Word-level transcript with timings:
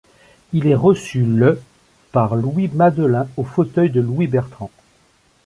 Il 0.51 0.65
est 0.65 0.73
reçu 0.73 1.21
le 1.21 1.61
par 2.11 2.35
Louis 2.35 2.69
Madelin 2.73 3.27
au 3.37 3.43
fauteuil 3.43 3.91
de 3.91 4.01
Louis 4.01 4.25
Bertrand. 4.25 4.71